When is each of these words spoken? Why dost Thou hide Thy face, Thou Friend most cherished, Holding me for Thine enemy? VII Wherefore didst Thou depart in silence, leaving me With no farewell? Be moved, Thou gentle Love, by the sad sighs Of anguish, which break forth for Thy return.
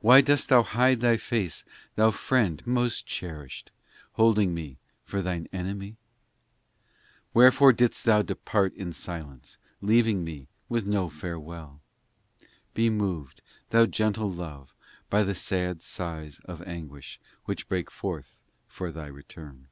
Why 0.00 0.20
dost 0.20 0.50
Thou 0.50 0.62
hide 0.62 1.00
Thy 1.00 1.16
face, 1.16 1.64
Thou 1.96 2.10
Friend 2.10 2.60
most 2.66 3.06
cherished, 3.06 3.70
Holding 4.12 4.52
me 4.52 4.76
for 5.06 5.22
Thine 5.22 5.48
enemy? 5.54 5.92
VII 5.92 5.96
Wherefore 7.32 7.72
didst 7.72 8.04
Thou 8.04 8.20
depart 8.20 8.74
in 8.74 8.92
silence, 8.92 9.56
leaving 9.80 10.22
me 10.22 10.48
With 10.68 10.86
no 10.86 11.08
farewell? 11.08 11.80
Be 12.74 12.90
moved, 12.90 13.40
Thou 13.70 13.86
gentle 13.86 14.30
Love, 14.30 14.74
by 15.08 15.22
the 15.24 15.34
sad 15.34 15.80
sighs 15.80 16.42
Of 16.44 16.60
anguish, 16.64 17.18
which 17.46 17.66
break 17.66 17.90
forth 17.90 18.36
for 18.68 18.92
Thy 18.92 19.06
return. 19.06 19.68